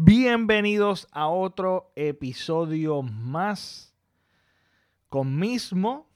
[0.00, 3.92] Bienvenidos a otro episodio más
[5.08, 6.08] con mismo.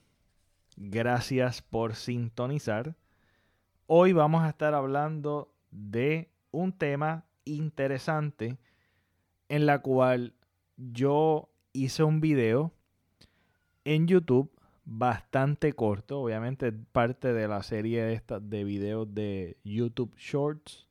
[0.76, 2.95] Gracias por sintonizar.
[3.88, 8.56] Hoy vamos a estar hablando de un tema interesante
[9.48, 10.33] en la cual
[10.77, 12.73] yo hice un video
[13.85, 14.53] en YouTube
[14.85, 20.87] bastante corto, obviamente parte de la serie esta, de videos de YouTube Shorts,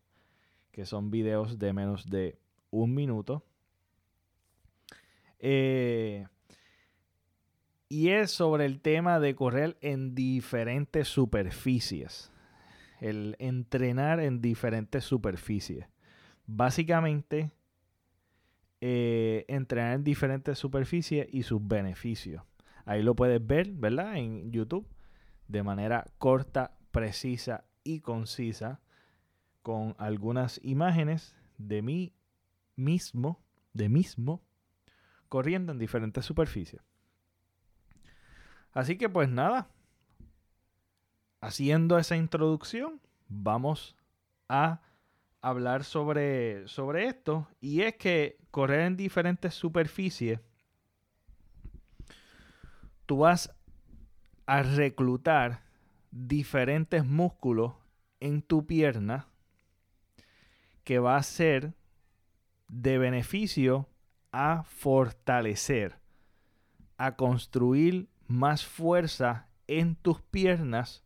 [0.73, 2.38] que son videos de menos de
[2.71, 3.43] un minuto.
[5.39, 6.25] Eh,
[7.89, 12.31] y es sobre el tema de correr en diferentes superficies.
[12.99, 15.88] El entrenar en diferentes superficies.
[16.45, 17.52] Básicamente,
[18.79, 22.43] eh, entrenar en diferentes superficies y sus beneficios.
[22.85, 24.17] Ahí lo puedes ver, ¿verdad?
[24.17, 24.88] En YouTube,
[25.48, 28.79] de manera corta, precisa y concisa,
[29.62, 32.13] con algunas imágenes de mí
[32.81, 34.41] mismo, de mismo,
[35.30, 36.82] corriendo en diferentes superficies.
[38.74, 39.70] Así que pues nada,
[41.41, 43.96] haciendo esa introducción, vamos
[44.49, 44.82] a
[45.41, 47.48] hablar sobre, sobre esto.
[47.59, 50.40] Y es que correr en diferentes superficies,
[53.05, 53.54] tú vas
[54.46, 55.63] a reclutar
[56.12, 57.74] diferentes músculos
[58.20, 59.27] en tu pierna
[60.84, 61.74] que va a ser
[62.72, 63.90] de beneficio
[64.31, 66.00] a fortalecer,
[66.97, 71.03] a construir más fuerza en tus piernas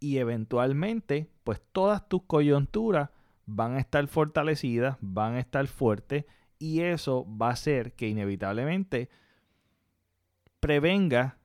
[0.00, 3.10] y eventualmente pues todas tus coyunturas
[3.46, 6.24] van a estar fortalecidas, van a estar fuertes
[6.58, 9.10] y eso va a hacer que inevitablemente
[10.58, 11.38] prevenga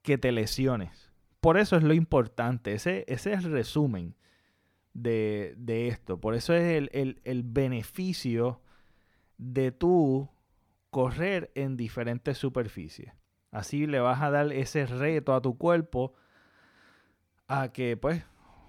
[0.00, 1.12] que te lesiones.
[1.40, 4.14] Por eso es lo importante, ese, ese es el resumen
[5.02, 6.18] de, esto.
[6.20, 8.60] Por eso es el, el beneficio
[9.38, 10.28] de tú
[10.90, 13.12] correr en diferentes superficies.
[13.50, 16.14] Así le vas a dar ese reto a tu cuerpo
[17.48, 18.24] a que, pues,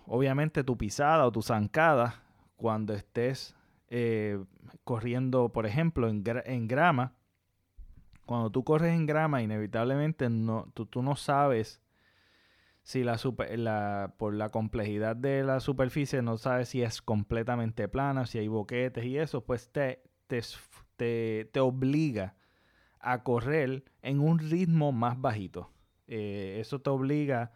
[0.05, 2.23] obviamente tu pisada o tu zancada,
[2.55, 3.55] cuando estés
[3.89, 4.43] eh,
[4.83, 7.13] corriendo, por ejemplo, en, en, grama,
[8.25, 11.81] cuando tú corres en grama, inevitablemente no, tú, tú no sabes
[12.87, 17.89] si la, super, la, por la complejidad de la superficie, no sabes si es completamente
[17.89, 22.37] plana, si hay boquetes y eso, pues te, te, te, obliga
[23.01, 25.69] a correr en un ritmo más bajito.
[26.07, 27.51] Eh, eso te obliga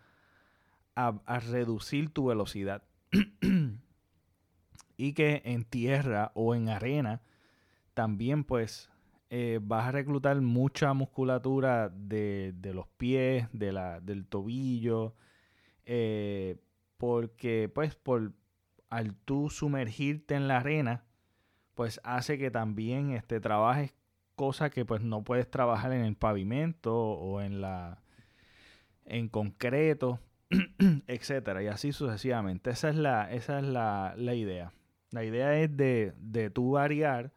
[0.96, 2.84] a, reducir tu velocidad.
[4.98, 7.22] y que en tierra o en arena
[7.94, 8.91] también pues
[9.34, 15.16] eh, vas a reclutar mucha musculatura de, los pies, de la, del tobillo,
[15.86, 16.58] eh,
[16.98, 18.34] porque pues por
[18.90, 21.06] al tú sumergirte en la arena,
[21.76, 23.96] pues hace que también este, trabajes
[24.36, 28.02] cosas que pues no puedes trabajar en el pavimento o en la
[29.06, 30.20] en concreto
[31.08, 32.72] etcétera, y así sucesivamente.
[32.72, 34.74] Esa es la, esa es la, idea.
[35.12, 37.32] La idea es de, de tú variar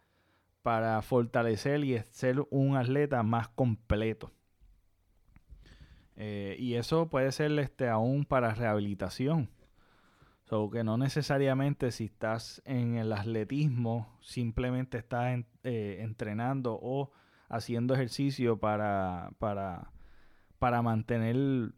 [0.64, 4.32] para fortalecer y ser un atleta más completo.
[6.16, 9.50] Eh, y eso puede ser este, aún para rehabilitación.
[10.44, 17.12] So que no necesariamente si estás en el atletismo, simplemente estás eh, entrenando o
[17.50, 19.90] haciendo ejercicio para, para,
[20.58, 21.74] para mantener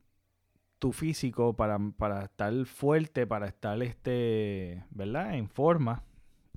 [0.78, 1.76] tu físico para,
[2.22, 5.34] estar fuerte, para estar este, ¿verdad?
[5.34, 6.04] en forma,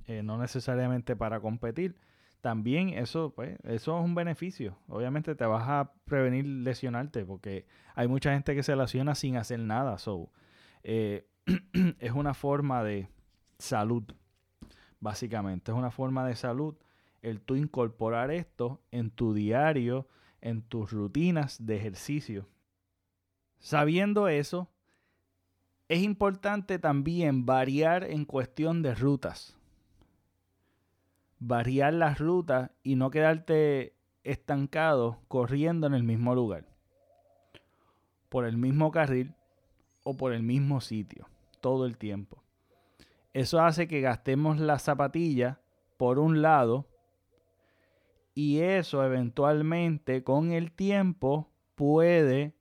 [0.06, 1.96] eh, no necesariamente para competir.
[2.40, 4.78] También eso, pues, eso es un beneficio.
[4.88, 9.60] Obviamente te vas a prevenir lesionarte porque hay mucha gente que se lesiona sin hacer
[9.60, 9.98] nada.
[9.98, 10.30] So,
[10.82, 11.26] eh,
[11.98, 13.08] es una forma de
[13.58, 14.04] salud,
[15.00, 15.70] básicamente.
[15.70, 16.76] Es una forma de salud
[17.22, 20.08] el tú incorporar esto en tu diario,
[20.40, 22.48] en tus rutinas de ejercicio.
[23.58, 24.70] Sabiendo eso,
[25.88, 29.59] es importante también variar en cuestión de rutas.
[31.40, 36.66] Variar las rutas y no quedarte estancado corriendo en el mismo lugar,
[38.28, 39.34] por el mismo carril
[40.04, 41.28] o por el mismo sitio,
[41.60, 42.44] todo el tiempo.
[43.32, 45.60] Eso hace que gastemos la zapatilla
[45.96, 46.86] por un lado
[48.34, 52.54] y eso eventualmente con el tiempo puede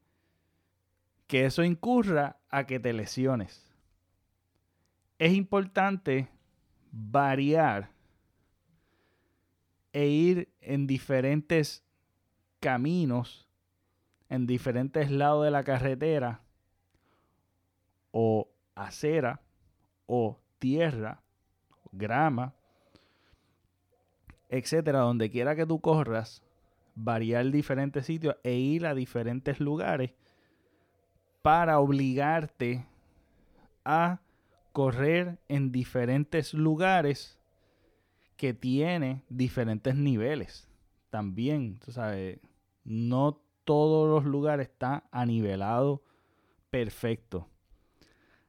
[1.27, 3.71] que eso incurra a que te lesiones.
[5.19, 6.29] Es importante
[6.91, 7.91] variar
[9.93, 11.83] e ir en diferentes
[12.59, 13.47] caminos,
[14.29, 16.41] en diferentes lados de la carretera,
[18.11, 19.41] o acera,
[20.05, 21.21] o tierra,
[21.91, 22.53] grama,
[24.49, 26.43] etcétera, donde quiera que tú corras,
[26.95, 30.11] variar diferentes sitios e ir a diferentes lugares
[31.41, 32.85] para obligarte
[33.85, 34.19] a
[34.73, 37.38] correr en diferentes lugares
[38.39, 40.69] que tiene diferentes niveles.
[41.09, 42.39] También, tú sabes,
[42.85, 46.01] no todos los lugares están anivelado
[46.69, 47.49] perfecto.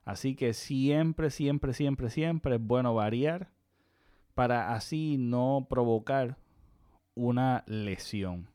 [0.05, 3.51] Así que siempre, siempre, siempre, siempre es bueno variar
[4.35, 6.39] para así no provocar
[7.17, 8.49] una lesión.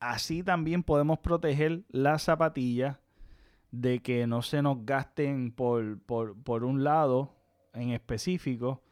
[0.00, 2.98] Así también podemos proteger las zapatillas
[3.70, 7.36] de que no se nos gasten por, por, un lado
[7.74, 8.82] en específico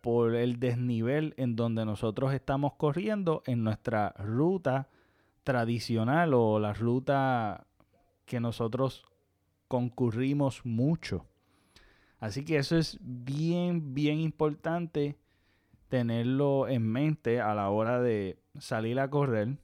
[0.00, 4.88] por el desnivel en donde nosotros estamos corriendo en nuestra ruta
[5.44, 7.66] tradicional o la ruta
[8.24, 9.04] que nosotros
[9.68, 11.26] concurrimos mucho.
[12.18, 15.16] Así que eso es bien, bien importante
[15.88, 19.56] tenerlo en mente a la hora de salir a correr.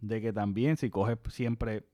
[0.00, 1.86] De que también si coges siempre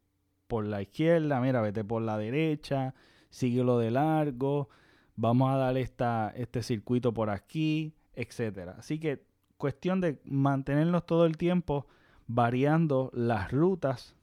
[0.49, 2.95] por la izquierda, mira, vete por la derecha,
[3.31, 4.69] síguelo de largo,
[5.17, 8.77] vamos a dar esta, este circuito por aquí, etcétera.
[8.79, 9.25] Así que
[9.57, 11.87] cuestión de mantenernos todo el tiempo
[12.27, 14.17] variando las rutas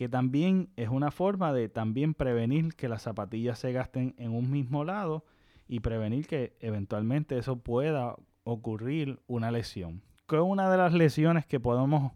[0.00, 4.50] que también es una forma de también prevenir que las zapatillas se gasten en un
[4.50, 5.26] mismo lado
[5.68, 10.02] y prevenir que eventualmente eso pueda ocurrir una lesión.
[10.26, 12.12] Que una de las lesiones que podemos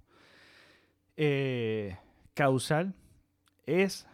[1.19, 1.99] eh,
[2.33, 2.95] causar
[3.67, 4.09] es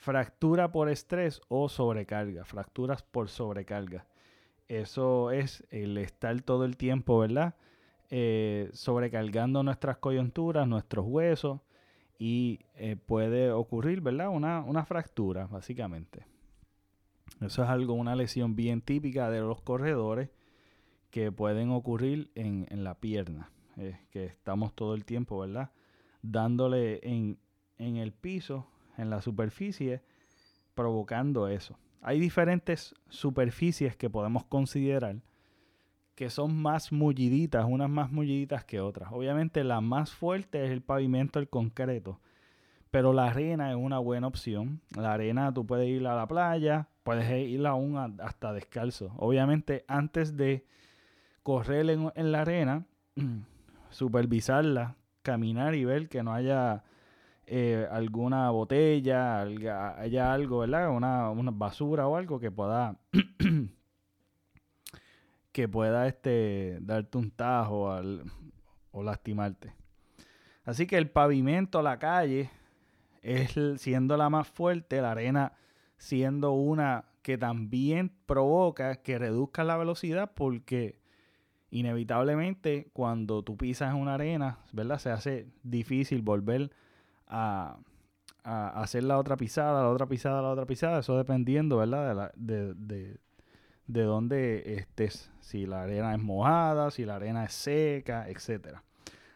[0.00, 4.06] fractura por estrés o sobrecarga, fracturas por sobrecarga.
[4.66, 7.54] Eso es el estar todo el tiempo, ¿verdad?
[8.08, 11.60] Eh, sobrecargando nuestras coyunturas, nuestros huesos
[12.18, 14.30] y eh, puede ocurrir, ¿verdad?
[14.30, 16.24] Una, una, fractura, básicamente.
[17.42, 20.30] Eso es algo, una lesión bien típica de los corredores
[21.10, 23.50] que pueden ocurrir en, la pierna,
[24.10, 25.72] que estamos todo el tiempo, ¿verdad?
[26.22, 27.38] Dándole en,
[27.78, 28.66] en el piso,
[29.00, 30.02] en la superficie,
[30.74, 31.78] provocando eso.
[32.02, 35.16] Hay diferentes superficies que podemos considerar
[36.20, 39.10] que son más mulliditas, unas más mulliditas que otras.
[39.10, 42.20] Obviamente la más fuerte es el pavimento, el concreto.
[42.90, 44.82] Pero la arena es una buena opción.
[44.94, 49.14] La arena tú puedes ir a la playa, puedes ir aún hasta descalzo.
[49.16, 50.66] Obviamente antes de
[51.42, 52.84] correr en, la arena,
[53.90, 56.84] supervisarla, caminar y ver que no haya
[57.52, 60.88] eh, alguna botella, haya algo, ¿verdad?
[60.90, 62.96] Una, una basura o algo que pueda
[65.52, 67.92] que pueda este, darte un tajo
[68.92, 69.74] o lastimarte.
[70.62, 72.50] Así que el pavimento, la calle,
[73.20, 75.54] es siendo la más fuerte, la arena
[75.96, 81.00] siendo una que también provoca que reduzca la velocidad porque
[81.70, 85.00] inevitablemente cuando tú pisas una arena, ¿verdad?
[85.00, 86.70] Se hace difícil volver
[87.30, 87.78] a,
[88.42, 92.32] hacer la otra pisada, la otra pisada, la otra pisada, eso dependiendo, ¿verdad?
[92.34, 93.18] De, de,
[93.86, 98.78] de dónde estés, si la arena es mojada, si la arena es seca, etc.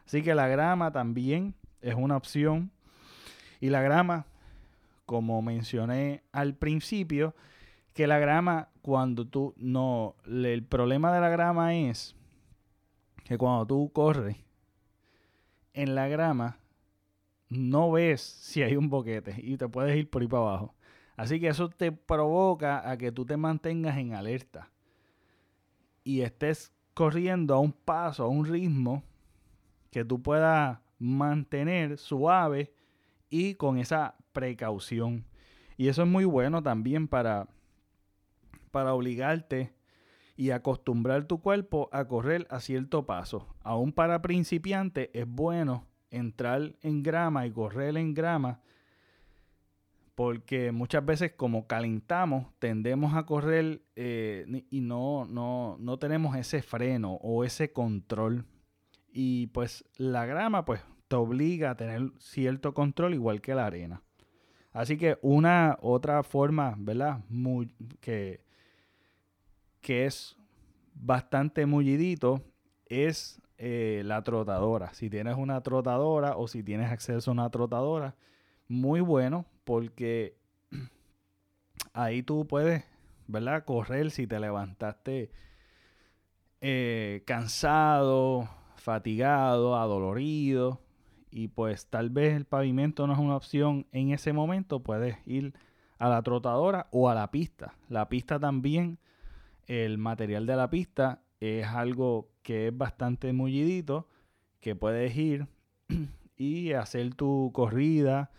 [0.07, 2.71] Así que la grama también es una opción.
[3.61, 4.27] Y la grama,
[5.07, 7.35] como mencioné al principio,
[7.95, 12.15] que la grama, cuando tú no, el problema de la grama es
[13.25, 14.37] que cuando tú corres
[15.73, 16.59] en la grama,
[17.55, 20.75] no ves si hay un boquete y te puedes ir por ahí para abajo.
[21.17, 24.71] Así que eso te provoca a que tú te mantengas en alerta
[26.03, 29.03] y estés corriendo a un paso, a un ritmo
[29.91, 32.73] que tú puedas mantener suave
[33.31, 35.25] y con esa precaución.
[35.77, 37.49] Y eso es muy bueno también para,
[38.71, 39.73] para obligarte
[40.37, 43.55] y acostumbrar tu cuerpo a correr a cierto paso.
[43.63, 48.61] Aún para principiantes es bueno entrar en grama y correr en grama
[50.15, 56.63] porque muchas veces como calentamos tendemos a correr eh, y no, no, no tenemos ese
[56.63, 58.45] freno o ese control.
[59.13, 64.03] Y pues la grama pues te obliga a tener cierto control igual que la arena.
[64.73, 67.21] Así que una otra forma, ¿verdad?
[67.29, 68.41] Muy, que,
[69.81, 70.37] que es
[70.95, 72.43] bastante mullidito
[72.87, 74.93] es eh, la trotadora.
[74.93, 78.15] Si tienes una trotadora o si tienes acceso a una trotadora,
[78.69, 80.37] muy bueno porque
[81.95, 82.85] ahí tú puedes,
[83.27, 83.65] ¿verdad?
[83.65, 85.31] Correr si te levantaste
[86.61, 90.83] eh, cansado, fatigado, adolorido
[91.31, 95.55] y pues tal vez el pavimento no es una opción en ese momento, puedes ir
[95.99, 97.73] a la trotadora o a la pista.
[97.89, 98.99] La pista también,
[99.69, 104.09] el material de la pista es algo que es bastante mullidito,
[104.61, 105.47] que puedes ir
[106.37, 108.31] y hacer tu corrida,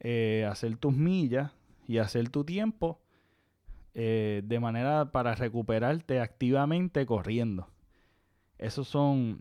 [0.00, 1.52] eh, hacer tus millas
[1.86, 3.00] y hacer tu tiempo
[3.94, 7.68] eh, de manera para recuperarte activamente corriendo.
[8.58, 9.40] Esos son,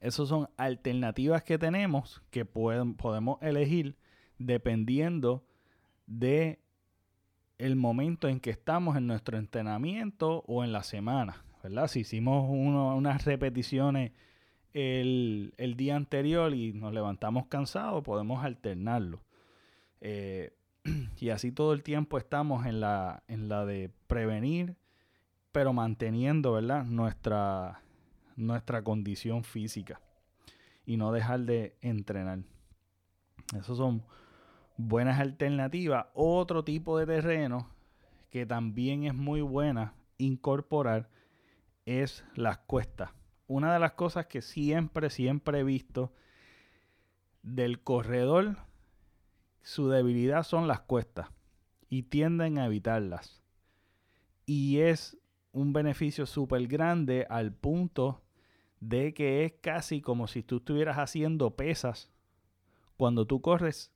[0.00, 3.96] esos son alternativas que tenemos que podemos elegir
[4.38, 5.44] dependiendo
[6.06, 6.60] de
[7.58, 11.86] el momento en que estamos en nuestro entrenamiento o en la semana, ¿verdad?
[11.88, 14.12] Si hicimos unas repeticiones
[14.72, 19.22] el, día anterior y nos levantamos cansados, podemos alternarlo.
[20.00, 20.52] Eh,
[21.20, 24.76] y así todo el tiempo estamos en la, en la de prevenir,
[25.52, 26.84] pero manteniendo, ¿verdad?
[26.84, 27.82] Nuestra,
[28.36, 30.00] nuestra condición física
[30.84, 32.40] y no dejar de entrenar.
[33.56, 34.02] Esos son
[34.76, 36.06] buenas alternativas.
[36.14, 37.68] Otro tipo de terreno
[38.30, 41.08] que también es muy buena incorporar
[41.86, 43.10] es las cuestas.
[43.46, 46.12] Una de las cosas que siempre, siempre he visto
[47.42, 48.56] del corredor,
[49.62, 51.28] su debilidad son las cuestas
[51.88, 53.42] y tienden a evitarlas.
[54.46, 55.18] Y es
[55.52, 58.22] un beneficio súper grande al punto
[58.80, 62.10] de que es casi como si tú estuvieras haciendo pesas
[62.96, 63.92] cuando tú corres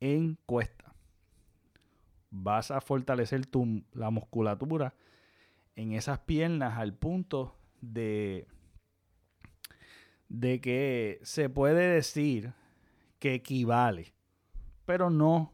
[0.00, 0.94] en cuesta.
[2.30, 4.94] Vas a fortalecer tu, la musculatura
[5.76, 8.46] en esas piernas al punto de,
[10.28, 12.52] de que se puede decir
[13.18, 14.14] que equivale,
[14.84, 15.52] pero no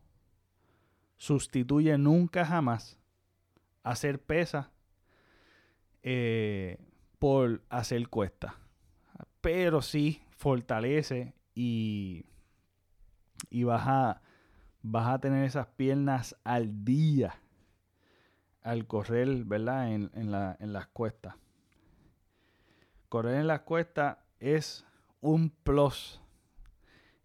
[1.16, 2.98] sustituye nunca jamás
[3.82, 4.70] hacer pesa
[6.02, 6.78] eh,
[7.18, 8.56] por hacer cuesta.
[9.40, 12.26] Pero sí fortalece y,
[13.48, 14.18] y vas
[14.82, 17.38] vas a tener esas piernas al día
[18.62, 19.92] al correr, ¿verdad?
[19.92, 21.34] En, la, las cuestas.
[23.08, 24.84] Correr en las cuestas es
[25.20, 26.20] un plus.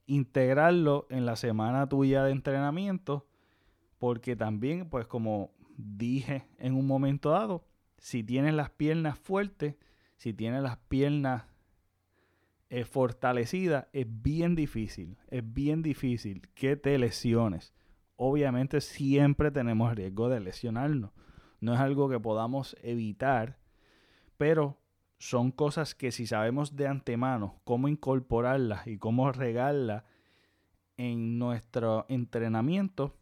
[0.07, 3.27] Integrarlo en la semana tuya de entrenamiento,
[3.97, 7.65] porque también, pues como dije en un momento dado,
[7.97, 9.75] si tienes las piernas fuertes,
[10.15, 11.45] si tienes las piernas
[12.69, 17.73] eh, fortalecida, es bien difícil, es bien difícil que te lesiones.
[18.15, 21.11] Obviamente siempre tenemos riesgo de lesionarnos.
[21.65, 23.57] No es algo que podamos evitar,
[24.37, 24.77] pero
[25.17, 30.03] son cosas que si sabemos de antemano cómo incorporarlas y cómo regarlas
[30.95, 33.15] en nuestro entrenamiento,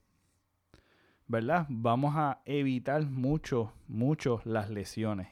[1.25, 1.67] ¿verdad?
[1.69, 5.29] Vamos a evitar mucho, mucho las lesiones.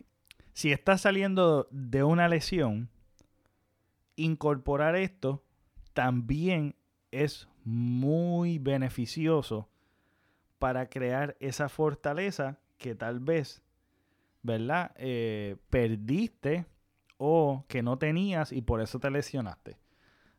[0.53, 2.89] Si estás saliendo de una lesión,
[4.15, 5.43] incorporar esto
[5.91, 6.75] también
[7.11, 9.67] es muy beneficioso
[10.59, 13.61] para crear esa fortaleza que tal vez,
[14.41, 14.91] ¿verdad?
[14.97, 16.65] Eh, perdiste
[17.17, 19.77] o que no tenías y por eso te lesionaste.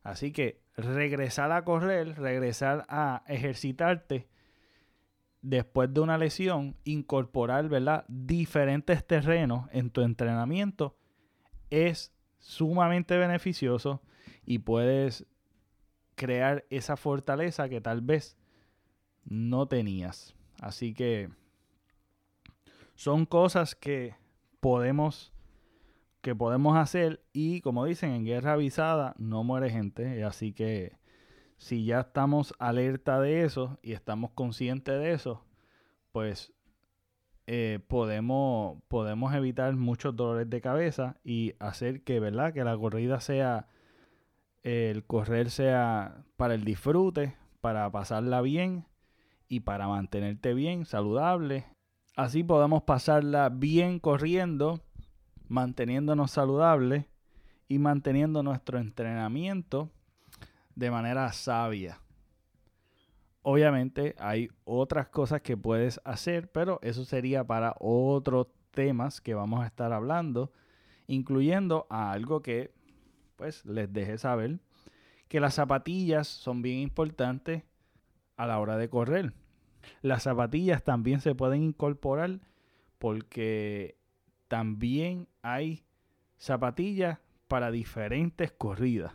[0.03, 4.29] Así que regresar a correr, regresar a ejercitarte
[5.41, 8.05] después de una lesión, incorporar, ¿verdad?
[8.09, 10.97] Diferentes terrenos en tu entrenamiento
[11.71, 14.03] es sumamente beneficioso
[14.45, 15.27] y puedes
[16.17, 18.37] crear esa fortaleza que tal vez
[19.25, 20.35] no tenías.
[20.61, 21.31] Así que
[23.03, 24.15] son cosas que
[24.61, 25.33] podemos
[26.21, 31.01] que podemos hacer y como dicen en guerra avisada no muere gente, así que
[31.57, 35.45] si ya estamos alerta de eso y estamos conscientes de eso,
[36.13, 36.55] pues
[37.49, 42.53] eh, podemos, podemos evitar muchos dolores de cabeza y hacer que, ¿verdad?
[42.53, 43.67] Que la corrida sea,
[44.63, 48.87] el correr sea para el disfrute, para pasarla bien
[49.49, 51.67] y para mantenerte bien, saludable.
[52.15, 54.81] Así podemos pasarla bien corriendo,
[55.49, 57.07] manteniéndonos saludables
[57.69, 59.91] y manteniendo nuestro entrenamiento
[60.75, 62.01] de manera sabia.
[63.41, 69.63] Obviamente hay otras cosas que puedes hacer, pero eso sería para otros temas que vamos
[69.63, 70.53] a estar hablando,
[71.07, 72.75] incluyendo a algo que
[73.37, 74.61] pues les deje saber
[75.29, 77.63] que las zapatillas son bien importantes
[78.37, 79.33] a la hora de correr.
[80.01, 82.41] Las zapatillas también se pueden incorporar
[82.99, 83.97] porque
[84.49, 85.85] también hay
[86.37, 87.19] zapatillas
[87.49, 89.13] para diferentes corridas.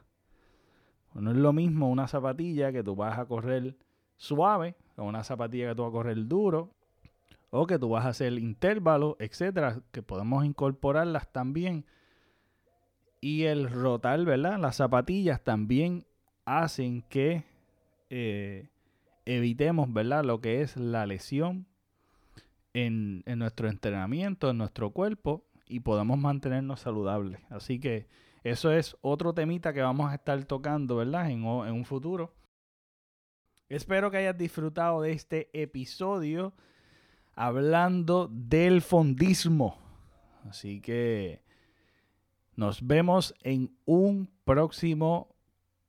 [1.14, 3.76] No es lo mismo una zapatilla que tú vas a correr
[4.18, 6.72] suave, con una zapatilla que tú vas a correr duro,
[7.50, 11.86] o que tú vas a hacer intervalos, etcétera, que podemos incorporarlas también.
[13.20, 14.60] Y el rotar, ¿verdad?
[14.60, 16.06] Las zapatillas también
[16.46, 17.46] hacen que
[18.10, 18.70] eh,
[19.28, 20.24] evitemos, ¿verdad?
[20.24, 21.68] Lo que es la lesión
[22.74, 27.42] en, nuestro entrenamiento, en nuestro cuerpo y podamos mantenernos saludables.
[27.50, 28.08] Así que
[28.44, 31.30] eso es otro temita que vamos a estar tocando, ¿verdad?
[31.30, 32.34] En un futuro.
[33.68, 36.54] Espero que hayas disfrutado de este episodio
[37.36, 39.78] hablando del fondismo.
[40.46, 41.44] Así que
[42.56, 45.36] nos vemos en un próximo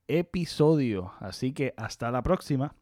[0.08, 1.12] episodio.
[1.20, 2.74] Así que hasta la próxima.